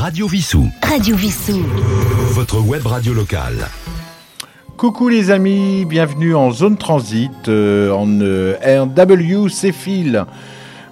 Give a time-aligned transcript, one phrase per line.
[0.00, 0.66] Radio Vissou.
[0.82, 1.60] Radio Vissou.
[2.30, 3.68] Votre web radio locale.
[4.78, 10.24] Coucou les amis, bienvenue en zone transit, euh, en euh, RW Céphile.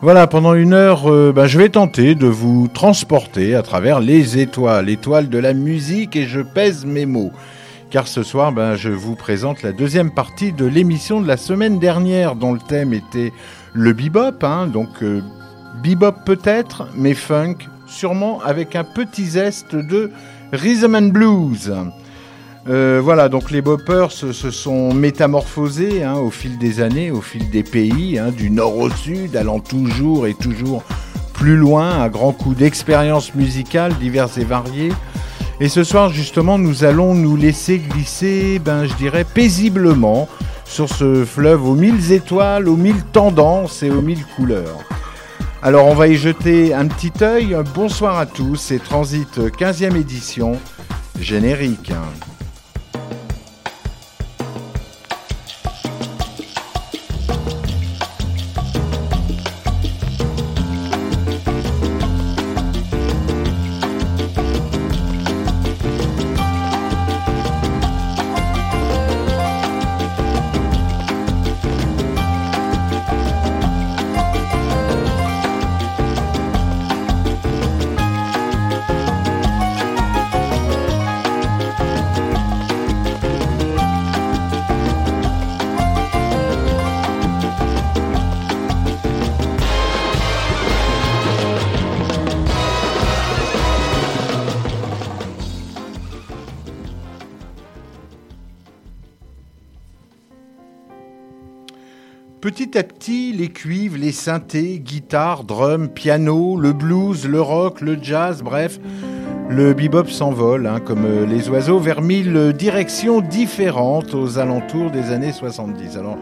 [0.02, 4.40] Voilà, pendant une heure, euh, ben, je vais tenter de vous transporter à travers les
[4.40, 7.32] étoiles, étoiles de la musique, et je pèse mes mots.
[7.88, 11.78] Car ce soir, ben, je vous présente la deuxième partie de l'émission de la semaine
[11.78, 13.32] dernière, dont le thème était
[13.72, 15.22] le bebop, hein, donc euh,
[15.82, 17.56] bebop peut-être, mais funk,
[17.88, 20.10] sûrement avec un petit zeste de
[20.52, 21.74] rhythm and blues.
[22.68, 27.48] Euh, voilà, donc les boppers se, sont métamorphosés hein, au fil des années, au fil
[27.50, 30.82] des pays, hein, du nord au sud, allant toujours et toujours
[31.32, 34.92] plus loin, à grands coups d'expériences musicales diverses et variées.
[35.60, 40.28] Et ce soir, justement, nous allons nous laisser glisser, ben, je dirais, paisiblement
[40.64, 44.78] sur ce fleuve aux mille étoiles, aux mille tendances et aux mille couleurs.
[45.60, 47.56] Alors, on va y jeter un petit œil.
[47.74, 50.52] Bonsoir à tous, c'est Transit 15e édition,
[51.18, 51.92] générique.
[102.40, 107.98] Petit à petit, les cuivres, les synthés, guitares, drums, piano, le blues, le rock, le
[108.00, 108.78] jazz, bref,
[109.48, 115.10] le bebop s'envole, hein, comme euh, les oiseaux, vers mille directions différentes aux alentours des
[115.10, 115.96] années 70.
[115.96, 116.16] Alors,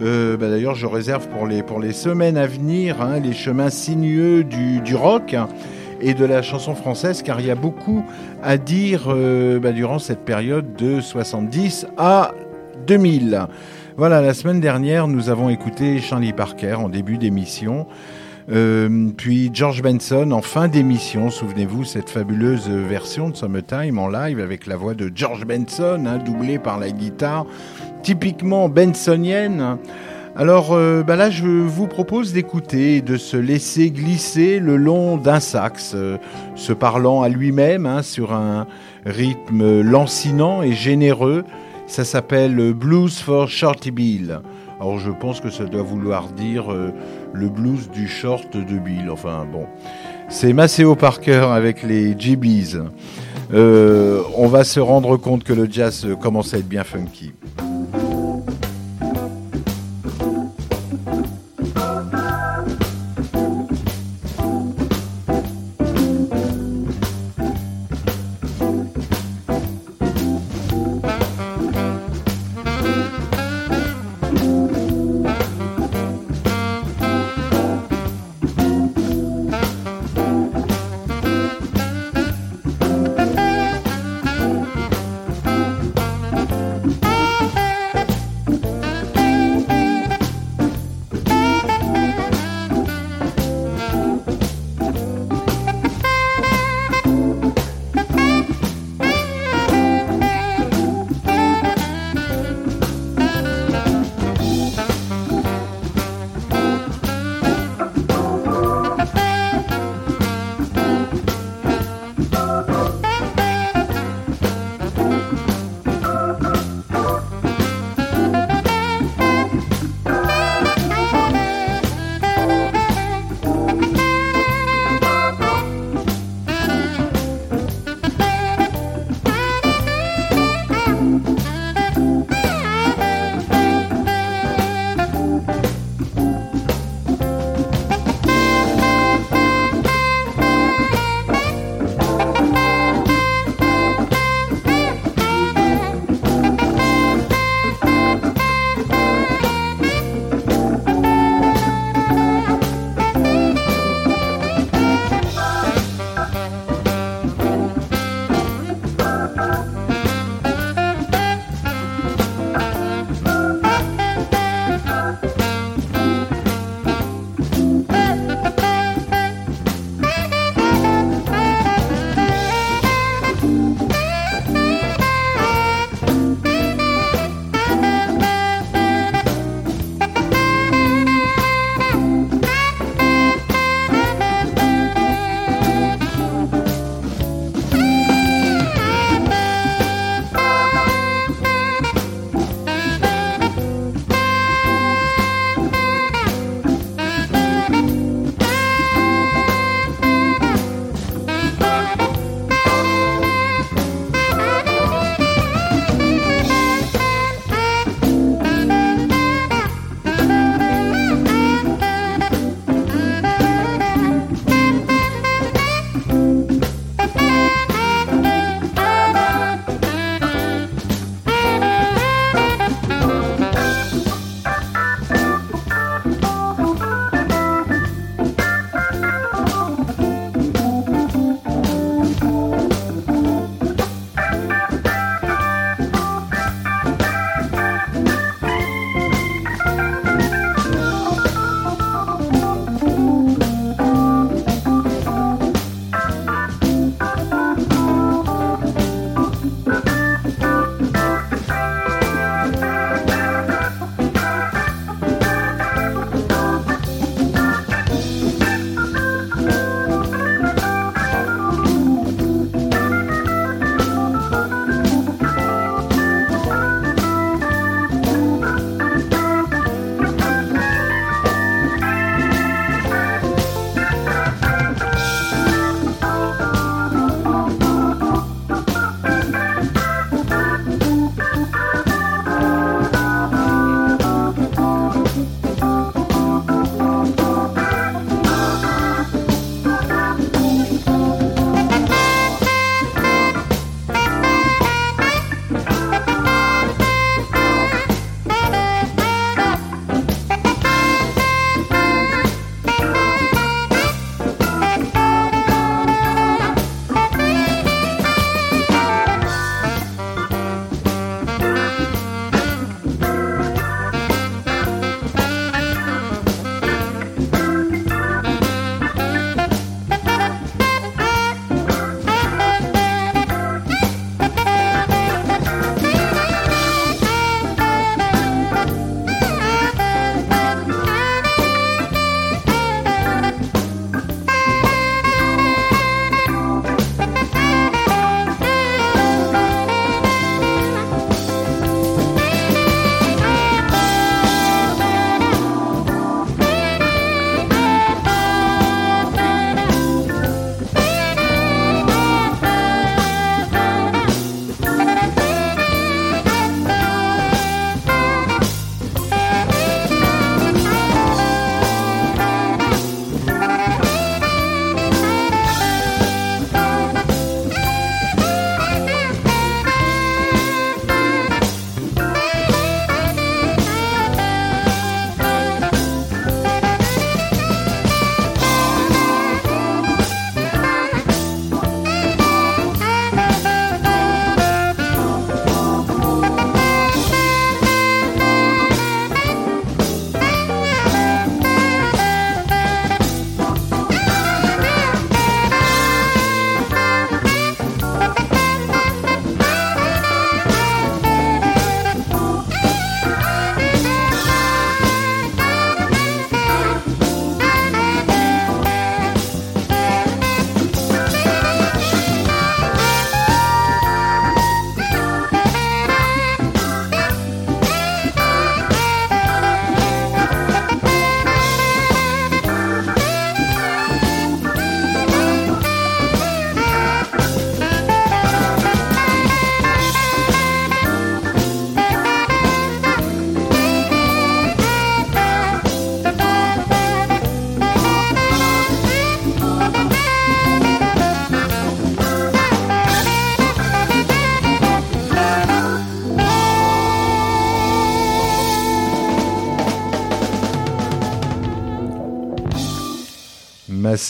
[0.00, 3.68] euh, bah d'ailleurs, je réserve pour les, pour les semaines à venir hein, les chemins
[3.68, 5.46] sinueux du, du rock hein,
[6.00, 8.02] et de la chanson française, car il y a beaucoup
[8.42, 12.32] à dire euh, bah, durant cette période de 70 à
[12.86, 13.46] 2000.
[13.96, 17.86] Voilà, la semaine dernière, nous avons écouté Charlie Parker en début d'émission,
[18.50, 21.28] euh, puis George Benson en fin d'émission.
[21.28, 26.18] Souvenez-vous, cette fabuleuse version de Summertime en live avec la voix de George Benson, hein,
[26.18, 27.46] doublée par la guitare,
[28.02, 29.76] typiquement bensonienne.
[30.36, 35.40] Alors euh, bah là, je vous propose d'écouter de se laisser glisser le long d'un
[35.40, 36.16] sax, euh,
[36.54, 38.66] se parlant à lui-même hein, sur un
[39.04, 41.44] rythme lancinant et généreux.
[41.90, 44.38] Ça s'appelle Blues for Shorty Bill.
[44.78, 46.92] Alors je pense que ça doit vouloir dire euh,
[47.32, 49.10] le blues du short de Bill.
[49.10, 49.66] Enfin bon,
[50.28, 52.78] c'est Maceo Parker avec les GBs.
[53.52, 57.32] Euh, on va se rendre compte que le jazz commence à être bien funky.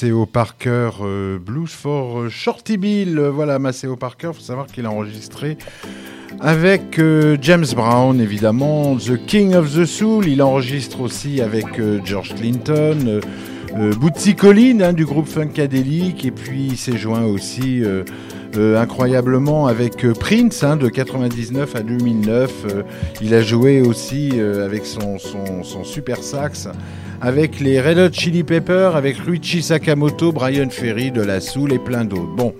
[0.02, 3.20] Maceo Parker, euh, Blues for Shorty Bill.
[3.20, 5.58] Voilà, Maceo Parker, faut savoir qu'il a enregistré
[6.40, 10.26] avec euh, James Brown, évidemment, The King of the Soul.
[10.26, 13.20] Il enregistre aussi avec euh, George Clinton,
[14.00, 17.82] Bootsy Collin hein, du groupe Funkadelic, et puis il s'est joint aussi
[18.56, 22.66] incroyablement avec Prince hein, de 99 à 2009.
[23.20, 25.18] il a joué aussi avec son
[25.84, 26.68] super sax
[27.20, 31.78] avec les Red Hot Chili Peppers, avec Ruichi Sakamoto, Brian Ferry de la Soul et
[31.78, 32.34] plein d'autres.
[32.34, 32.54] Bon,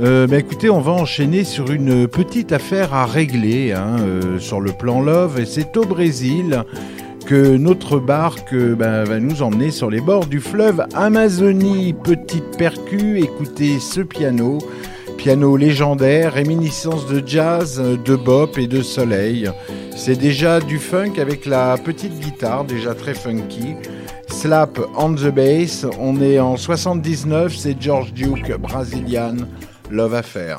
[0.00, 4.60] euh, bah écoutez, on va enchaîner sur une petite affaire à régler hein, euh, sur
[4.60, 6.64] le plan love, et c'est au Brésil
[7.26, 11.94] que notre barque euh, bah, va nous emmener sur les bords du fleuve Amazonie.
[11.94, 14.58] Petite percu, écoutez ce piano.
[15.24, 19.50] Piano légendaire, réminiscence de jazz, de bop et de soleil.
[19.96, 23.74] C'est déjà du funk avec la petite guitare, déjà très funky.
[24.28, 29.36] Slap on the bass, on est en 79, c'est George Duke, Brazilian,
[29.90, 30.58] Love Affair.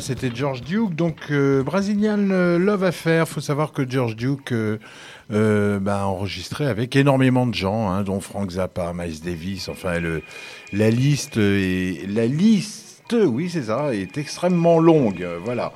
[0.00, 0.94] C'était George Duke.
[0.94, 3.28] Donc, euh, Brazilian Love Affair.
[3.28, 4.78] faut savoir que George Duke euh,
[5.32, 9.68] euh, bah, enregistré avec énormément de gens, hein, dont Frank Zappa, Miles Davis.
[9.68, 10.22] Enfin, le,
[10.72, 15.26] la liste est, la liste, oui, c'est ça, est extrêmement longue.
[15.44, 15.72] voilà.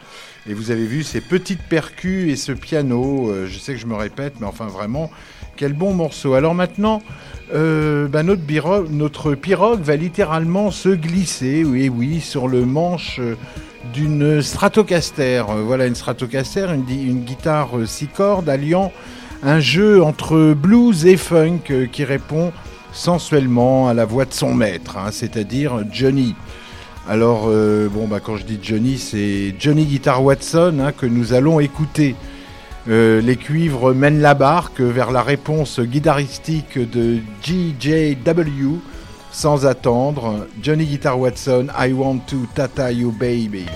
[0.48, 3.30] Et vous avez vu ces petites percus et ce piano.
[3.46, 5.11] je sais que je me répète, mais enfin, vraiment,
[5.56, 6.35] quel bon morceau.
[6.35, 7.02] Alors maintenant,
[7.52, 13.20] bah, notre, notre pirogue va littéralement se glisser, oui, oui, sur le manche
[13.93, 15.45] d'une Stratocaster.
[15.49, 18.93] Euh, voilà une Stratocaster, une, guitare euh, six cordes alliant
[19.43, 22.53] un jeu entre blues et funk euh, qui répond
[22.93, 26.35] sensuellement à la voix de son maître, hein, c'est-à-dire Johnny.
[27.09, 31.59] Alors, bon, bah, quand je dis Johnny, c'est Johnny Guitar Watson hein, que nous allons
[31.59, 32.14] écouter.
[32.87, 38.79] les cuivres mènent la barque vers la réponse guitaristique de GJW
[39.33, 43.66] sans attendre, Johnny Guitar Watson, I Want to Tata You Baby.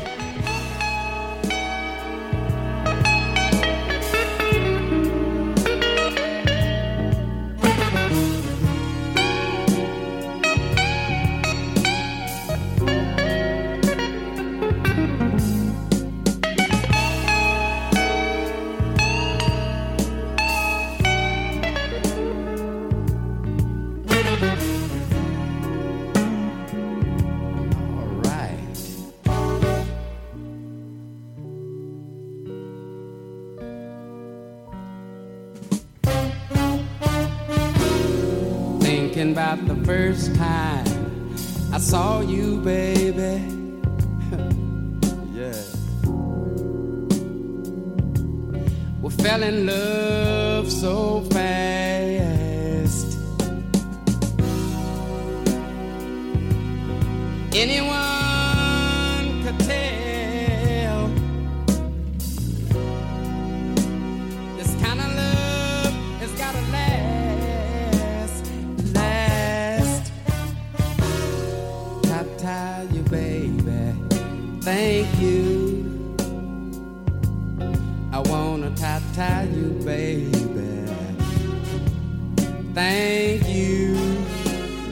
[82.75, 83.95] Thank you.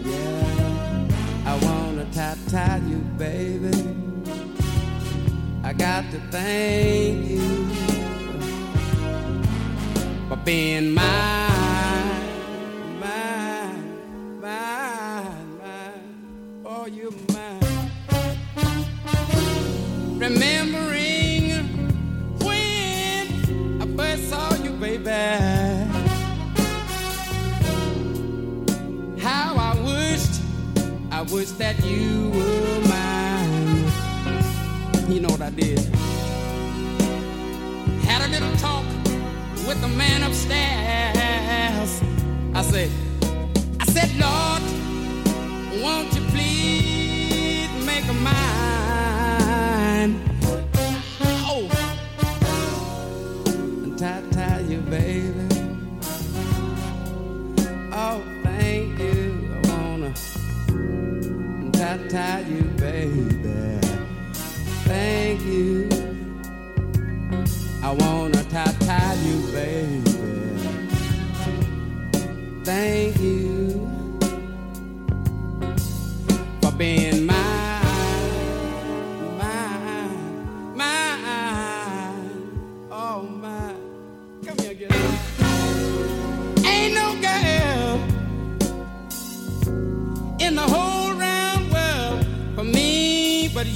[0.04, 1.08] Yeah.
[1.46, 3.72] I wanna tap tap you, baby.
[5.64, 7.66] I got to thank you
[10.28, 11.51] for being my.
[35.42, 35.78] I did?
[38.04, 38.84] Had a little talk
[39.66, 42.00] with the man upstairs.
[42.54, 42.90] I said,
[43.80, 44.62] I said, Lord,
[45.82, 48.32] won't you please make a mine?
[51.44, 51.68] Oh,
[53.84, 55.48] and tie, tie you, baby.
[57.92, 59.50] Oh, thank you.
[59.52, 60.14] I wanna
[61.72, 62.71] tie, tie you,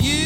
[0.02, 0.25] you,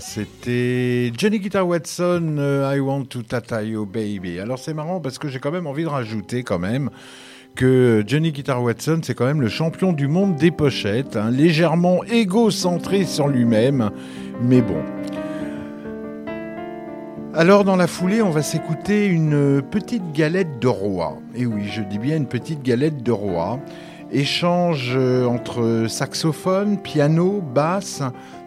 [0.00, 4.38] c'était Johnny Guitar Watson, euh, I Want to Tata You Baby.
[4.38, 6.90] Alors c'est marrant parce que j'ai quand même envie de rajouter quand même
[7.54, 12.04] que Johnny Guitar Watson, c'est quand même le champion du monde des pochettes, hein, légèrement
[12.04, 13.90] égocentré sur lui-même,
[14.42, 14.82] mais bon.
[17.34, 21.18] Alors dans la foulée, on va s'écouter une petite galette de roi.
[21.34, 23.58] Et oui, je dis bien une petite galette de roi.
[24.12, 28.02] Échange euh, entre saxophone, piano, basse.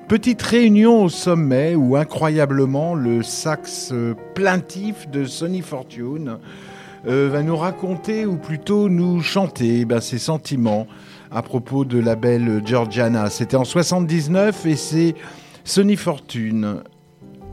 [0.09, 6.39] Petite réunion au sommet où incroyablement le sax euh, plaintif de Sonny Fortune
[7.05, 10.87] euh, va nous raconter ou plutôt nous chanter ben, ses sentiments
[11.29, 13.29] à propos de la belle Georgiana.
[13.29, 15.13] C'était en 79 et c'est
[15.63, 16.81] Sonny Fortune.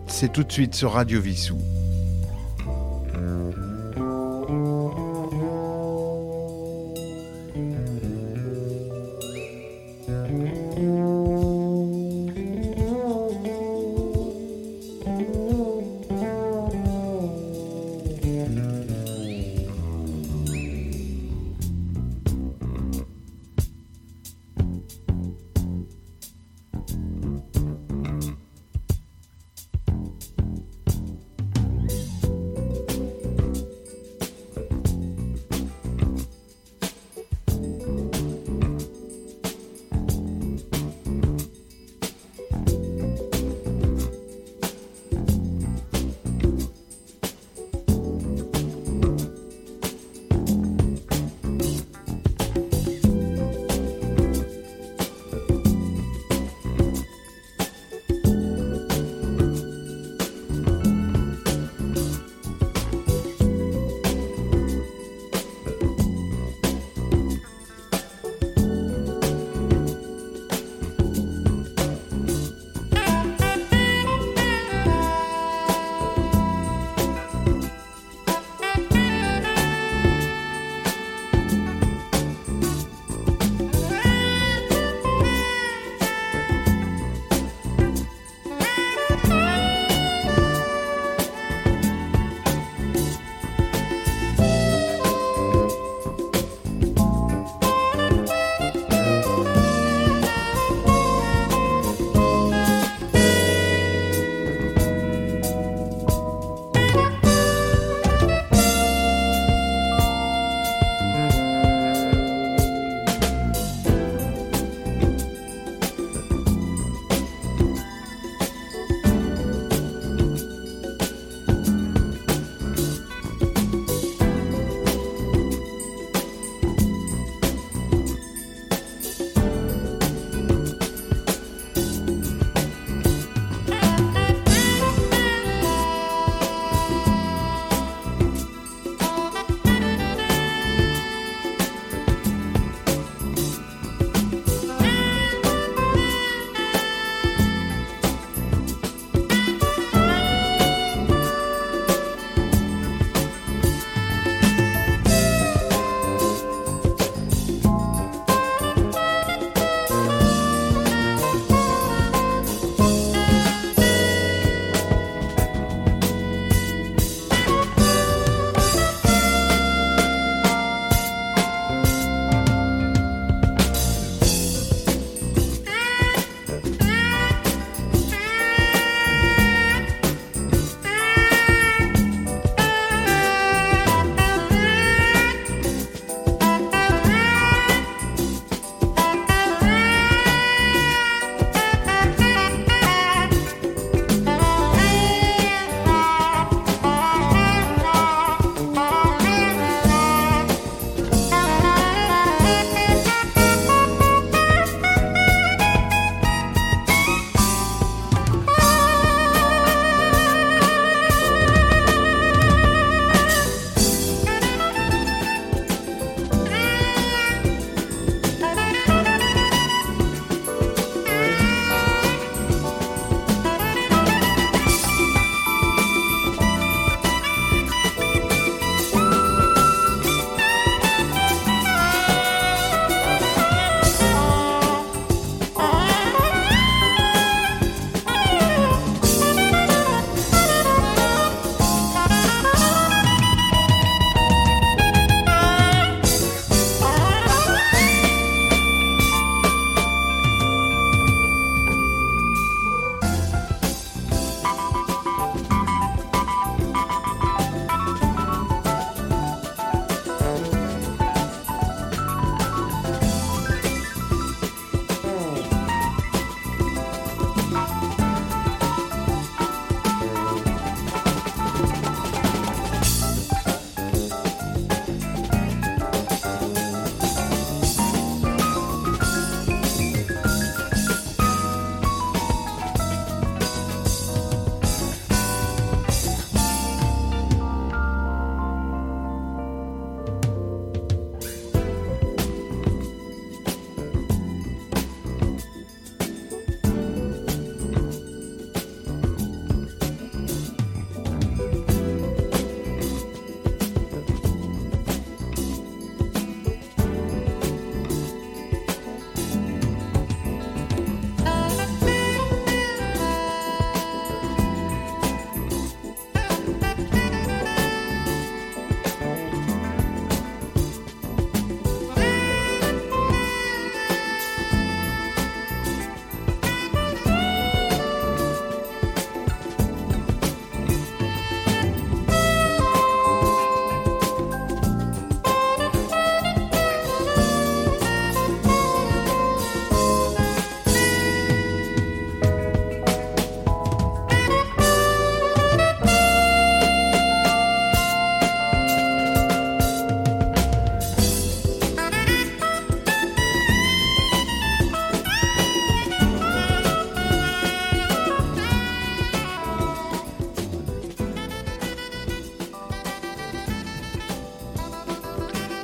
[0.06, 1.58] C'est tout de suite sur Radio Vissou.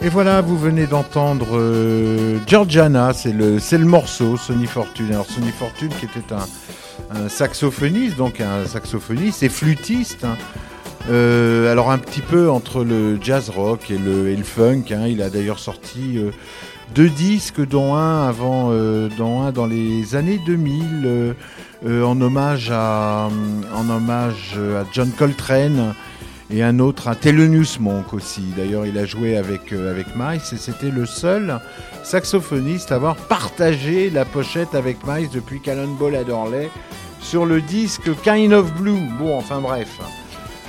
[0.04, 5.12] Et voilà, vous venez d'entendre euh, Georgiana, c'est le, le morceau, Sonny Fortune.
[5.12, 10.24] Alors Sonny Fortune qui était un, saxophoniste, donc un saxophoniste et flûtiste.
[10.24, 10.36] hein.
[11.10, 14.84] Euh, alors un petit peu entre le jazz rock et le, funk.
[14.90, 15.06] hein.
[15.06, 16.30] Il a d'ailleurs sorti euh,
[16.94, 18.70] deux disques, dont un avant,
[19.16, 21.32] dont un dans les années 2000, euh,
[21.86, 23.28] euh, en hommage à,
[23.74, 25.94] en hommage à John Coltrane
[26.52, 28.42] et un autre à Thelonious Monk aussi.
[28.56, 31.60] D'ailleurs, il a joué avec, euh, avec Miles et c'était le seul
[32.02, 36.68] saxophoniste à avoir partagé la pochette avec Miles depuis Cannonball Adderley
[37.20, 39.08] sur le disque Kind of Blue.
[39.18, 39.98] Bon, enfin bref.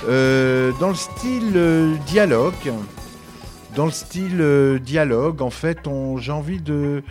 [0.08, 2.72] Euh, dans le style euh, dialogue,
[3.74, 5.78] dans le style euh, dialogue, en fait,
[6.18, 7.02] j'ai envie de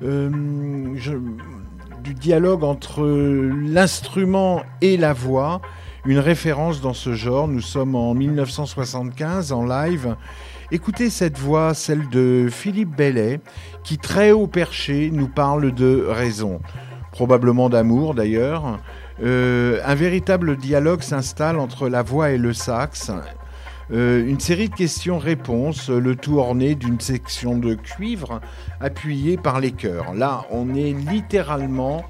[0.00, 5.60] du dialogue entre l'instrument et la voix,
[6.08, 7.48] une référence dans ce genre.
[7.48, 10.16] Nous sommes en 1975 en live.
[10.72, 13.40] Écoutez cette voix, celle de Philippe Bellet,
[13.84, 16.60] qui très haut perché nous parle de raison,
[17.12, 18.80] probablement d'amour d'ailleurs.
[19.22, 23.12] Euh, un véritable dialogue s'installe entre la voix et le sax.
[23.90, 28.40] Euh, une série de questions-réponses, le tout orné d'une section de cuivre
[28.80, 30.14] appuyée par les chœurs.
[30.14, 32.02] Là, on est littéralement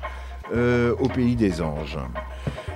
[0.54, 1.98] euh, au pays des anges.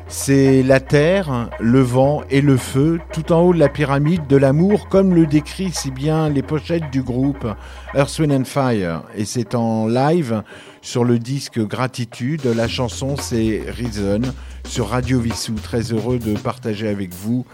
[0.09, 4.37] C'est la terre, le vent et le feu, tout en haut de la pyramide de
[4.37, 7.47] l'amour, comme le décrit si bien les pochettes du groupe
[7.95, 9.05] Earth, Wind and Fire.
[9.17, 10.43] Et c'est en live
[10.83, 12.45] sur le disque Gratitude.
[12.45, 14.21] La chanson, c'est Reason
[14.67, 15.55] sur Radio Vissou.
[15.55, 17.47] Très heureux de partager avec vous,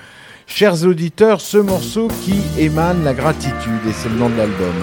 [0.47, 3.87] chers auditeurs, ce morceau qui émane la gratitude.
[3.89, 4.75] Et c'est le nom de l'album.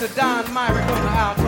[0.00, 1.39] to Don Myrick on the album.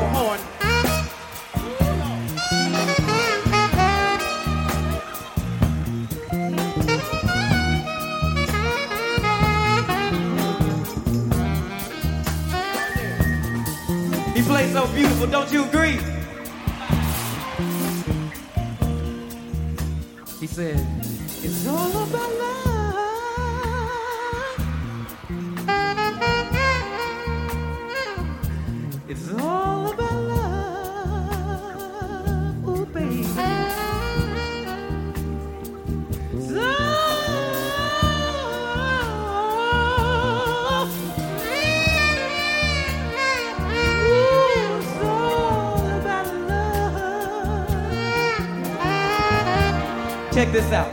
[50.53, 50.92] This out.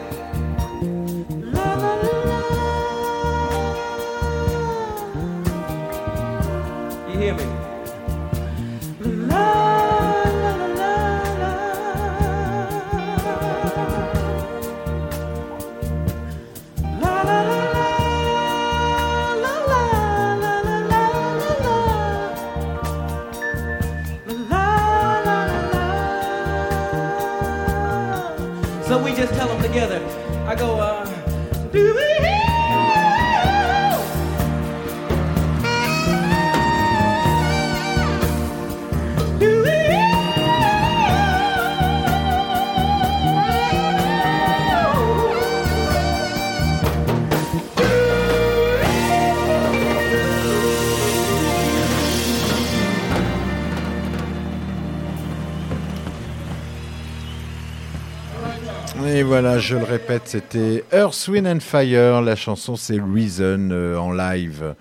[59.70, 62.24] Je le répète, c'était Earth, Wind and Fire.
[62.24, 64.74] La chanson, c'est Reason euh, en live.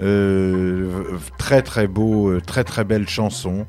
[0.00, 3.66] Euh, très très beau, euh, très très belle chanson.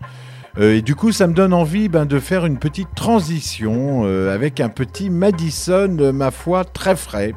[0.58, 4.70] Et du coup, ça me donne envie ben, de faire une petite transition avec un
[4.70, 7.34] petit Madison, ma foi, très frais,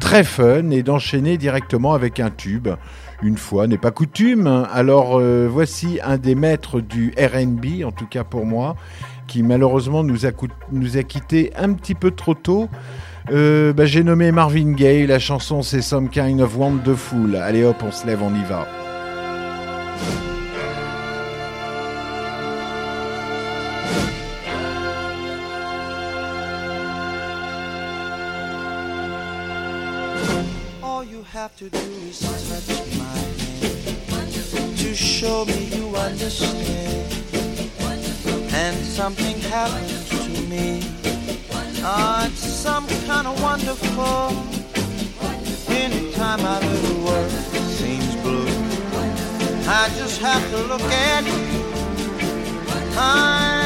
[0.00, 2.66] très fun, et d'enchaîner directement avec un tube.
[3.22, 4.66] Une fois n'est pas coutume.
[4.72, 8.74] Alors voici un des maîtres du RB, en tout cas pour moi,
[9.26, 10.30] qui malheureusement nous a,
[10.72, 12.68] nous a quitté un petit peu trop tôt.
[13.30, 17.36] Euh, bah, J'ai nommé Marvin Gaye, la chanson c'est Some Kind of Wonderful.
[17.36, 18.66] Allez hop, on se lève, on y va.
[30.82, 33.36] All you have to do is my
[34.76, 36.95] to show me you understand.
[38.58, 40.80] And something happens to me.
[41.84, 44.32] Ah, it's some kind of wonderful.
[45.68, 47.30] Anytime my little world
[47.78, 48.48] seems blue,
[49.68, 51.44] I just have to look at you.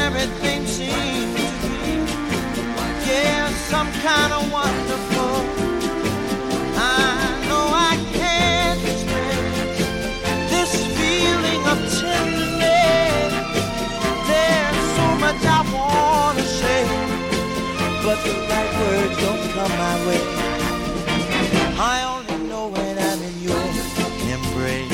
[0.05, 1.93] Everything seems to be,
[3.07, 5.60] yeah, some kind of wonderful.
[15.41, 16.83] Much I wanna say,
[18.03, 20.21] but the right words don't come my way.
[21.77, 23.65] I only know when I'm in your
[24.33, 24.91] embrace.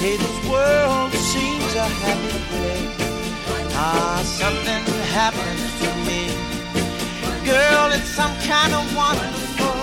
[0.00, 2.96] Hey, this world seems a happy place.
[3.74, 6.22] Ah, something happens to me.
[7.44, 9.76] Girl, it's some kind of wonderful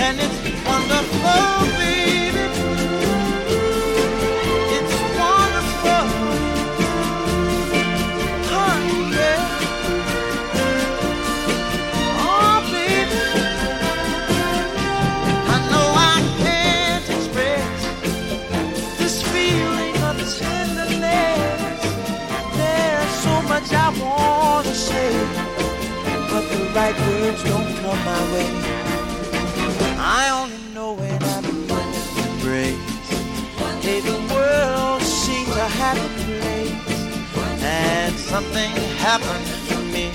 [0.00, 3.17] and it's wonderful, baby.
[26.78, 28.50] Right words don't come my way.
[29.98, 31.86] I only know when I'm in your
[32.26, 32.78] embrace.
[33.84, 36.74] Hey, the world seems a happy place,
[37.62, 38.70] and something
[39.06, 40.06] happens to me.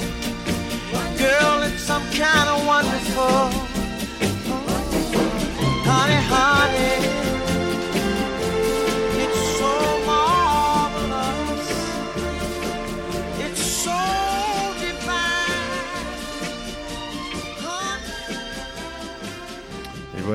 [1.23, 3.39] Girl, it's some kind of wonderful,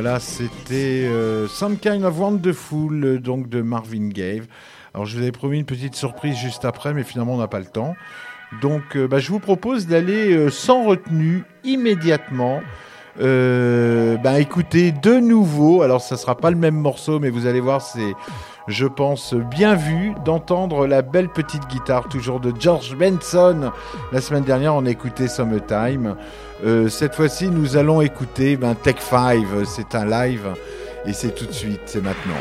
[0.00, 4.42] voilà, c'était euh, Some Kind of Wonderful, euh, donc de Marvin Gaye.
[4.94, 7.58] Alors, je vous avais promis une petite surprise juste après, mais finalement, on n'a pas
[7.58, 7.96] le temps.
[8.62, 12.62] Donc, euh, bah, je vous propose d'aller euh, sans retenue immédiatement
[13.18, 17.82] Ben écoutez, de nouveau, alors ça sera pas le même morceau, mais vous allez voir,
[17.82, 18.14] c'est,
[18.68, 23.72] je pense, bien vu d'entendre la belle petite guitare, toujours de George Benson.
[24.12, 26.16] La semaine dernière, on a écouté Summertime.
[26.64, 30.54] Euh, cette fois-ci, nous allons écouter ben, Tech 5, c'est un live,
[31.06, 32.34] et c'est tout de suite, c'est maintenant.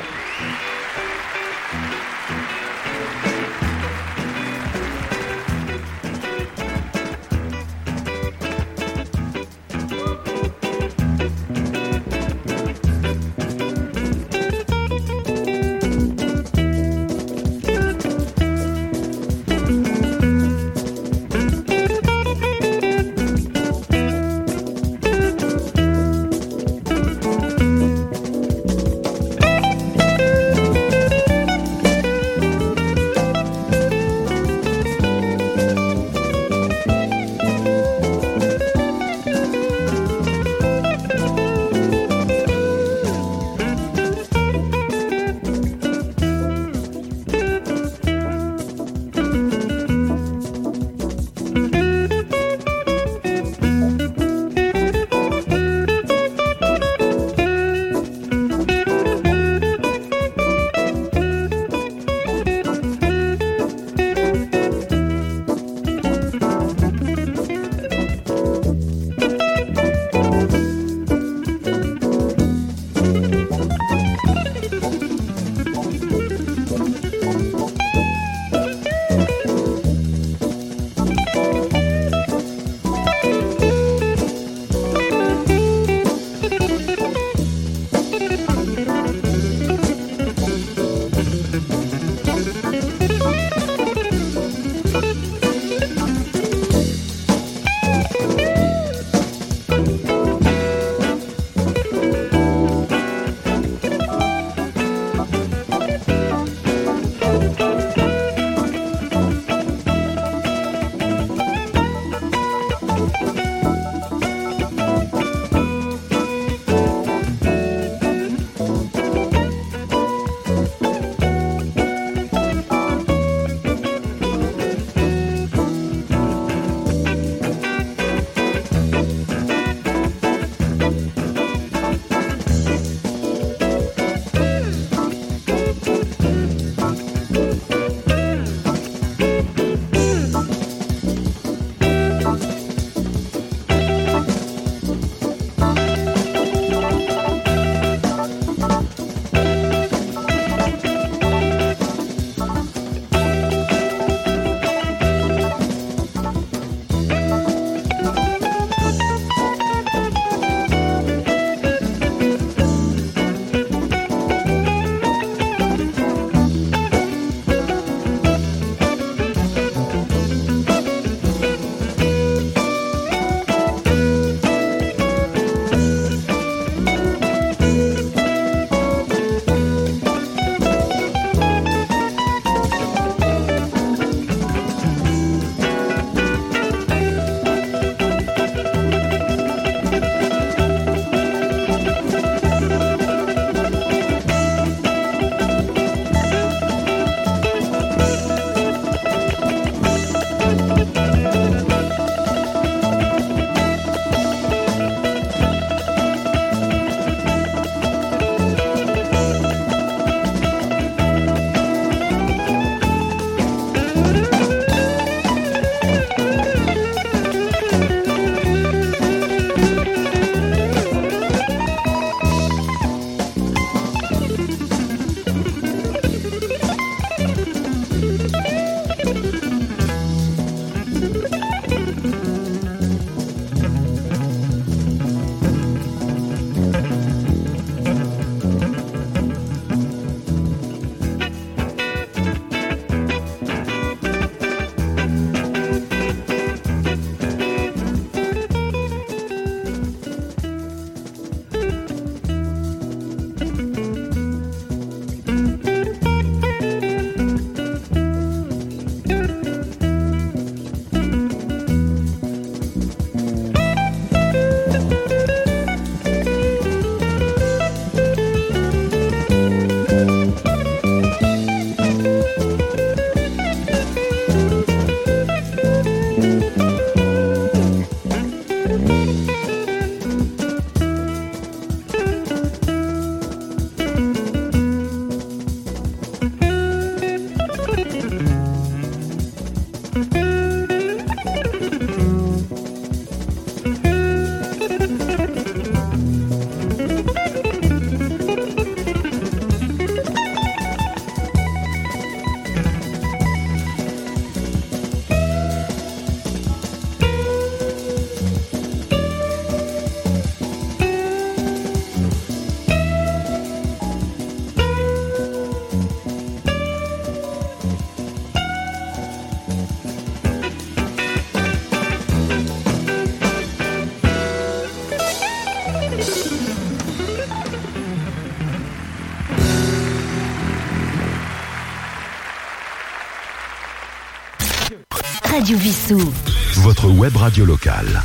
[337.15, 338.01] Radio locale.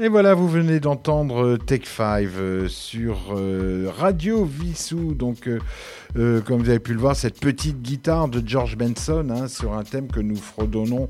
[0.00, 5.12] Et voilà, vous venez d'entendre euh, Take 5 euh, sur euh, Radio Vissou.
[5.14, 5.50] Donc,
[6.14, 9.82] comme vous avez pu le voir, cette petite guitare de George Benson hein, sur un
[9.82, 11.08] thème que nous fredonnons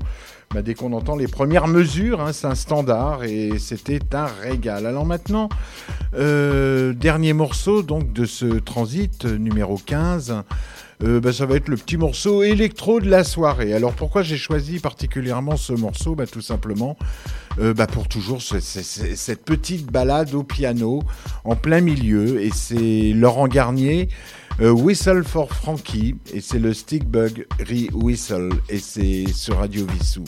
[0.51, 2.19] bah, dès qu'on entend les premières mesures.
[2.19, 4.87] hein, c'est un standard et c'était un régal.
[4.87, 5.49] Alors maintenant,
[6.13, 10.43] dernier morceau donc de ce transit numéro 15.
[11.01, 13.73] Euh, bah, ça va être le petit morceau électro de la soirée.
[13.73, 16.13] Alors pourquoi j'ai choisi particulièrement ce morceau?
[16.13, 16.97] Bah, Tout simplement
[17.57, 21.01] euh, bah, pour toujours ce- ce- ce- cette petite balade au piano
[21.45, 22.41] en plein milieu.
[22.41, 24.09] Et c'est Laurent Garnier,
[24.59, 30.25] euh, Whistle for Frankie, et c'est le Stickbug Re-Whistle, et c'est sur Radio Vissou.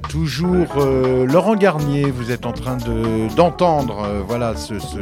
[0.00, 4.98] Toujours euh, Laurent Garnier, vous êtes en train de- d'entendre euh, voilà, ce, ce,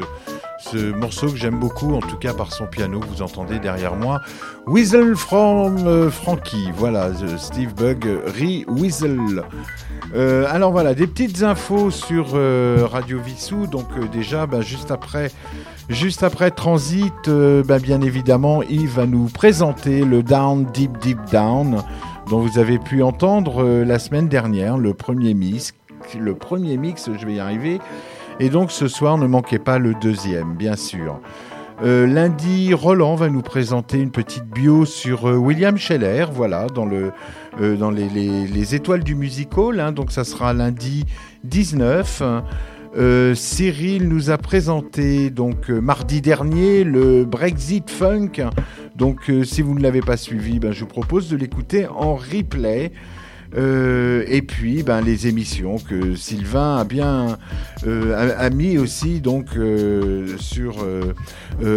[0.59, 4.21] ce morceau que j'aime beaucoup, en tout cas par son piano, vous entendez derrière moi.
[4.67, 9.43] Whistle from euh, Frankie, voilà, euh, Steve Bug, re-whistle.
[10.15, 12.33] Euh, alors voilà, des petites infos sur
[12.91, 13.67] Radio Vissou.
[13.67, 15.31] Donc déjà, bah, juste après,
[15.89, 17.31] juste après Transit,
[17.67, 21.83] bah, bien évidemment, Yves va nous présenter le Down Deep Deep Down
[22.31, 25.75] dont vous avez pu entendre euh, la semaine dernière le premier mix,
[26.19, 27.81] le premier mix, je vais y arriver.
[28.39, 31.21] Et donc ce soir, ne manquez pas le deuxième, bien sûr.
[31.83, 36.85] Euh, lundi, Roland va nous présenter une petite bio sur euh, William Scheller, voilà, dans,
[36.87, 37.13] le,
[37.77, 39.81] dans les, les- les étoiles du musical.
[39.81, 41.05] hein, donc ça sera lundi
[41.45, 42.23] 19.
[42.97, 48.33] Euh, Cyril nous a présenté donc euh, mardi dernier le Brexit Funk.
[48.97, 52.17] Donc euh, si vous ne l'avez pas suivi, ben, je vous propose de l'écouter en
[52.17, 52.93] replay.
[53.53, 57.37] Et puis ben, les émissions que Sylvain a bien
[57.85, 59.59] a, mis aussi donc
[60.39, 60.87] sur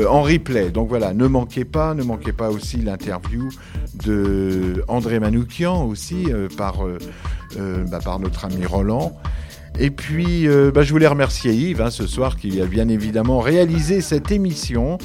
[0.08, 0.70] en replay.
[0.70, 3.50] Donc voilà, ne manquez pas, ne manquez pas aussi l'interview
[4.06, 6.72] de André Manoukian aussi bah,
[8.04, 9.20] par notre ami Roland.
[9.80, 13.40] Et puis, euh, bah, je voulais remercier Yves hein, ce soir qui a bien évidemment
[13.40, 15.00] réalisé cette émission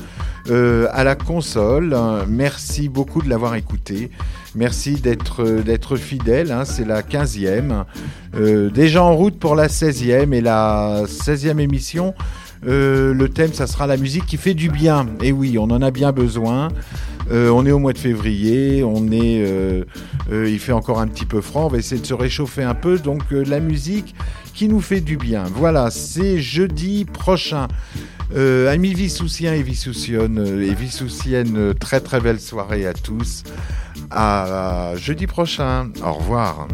[0.50, 1.94] euh, à la console.
[1.94, 4.10] Euh, Merci beaucoup de l'avoir écouté.
[4.54, 6.52] Merci d'être euh, d'être fidèle.
[6.52, 7.84] hein, C'est la 15e.
[8.36, 12.14] Euh, déjà en route pour la 16e et la 16e émission.
[12.62, 15.06] le thème, ça sera la musique qui fait du bien.
[15.22, 16.68] Et oui, on en a bien besoin.
[17.30, 19.44] On est au mois de février, on est,
[20.32, 22.98] il fait encore un petit peu froid, on va essayer de se réchauffer un peu,
[22.98, 24.14] donc la musique
[24.58, 25.44] qui nous fait du bien.
[25.44, 27.68] Voilà, c'est jeudi prochain.
[28.34, 33.44] Euh, amis Vissoussiens et Vissoussiennes, et Vissoussiennes, très très belle soirée à tous.
[34.10, 35.92] À jeudi prochain.
[36.02, 36.66] Au revoir.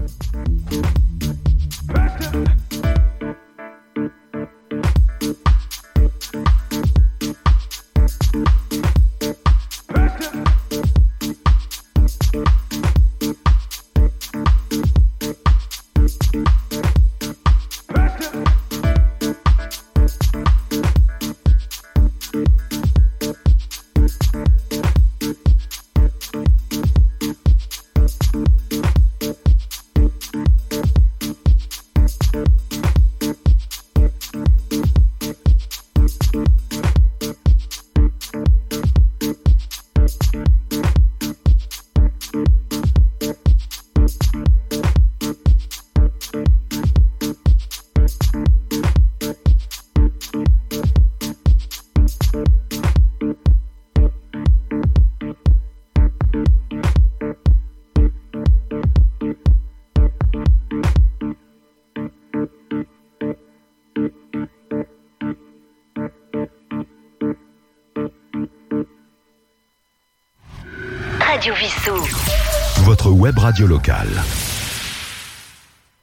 [73.25, 74.54] Web radio locale.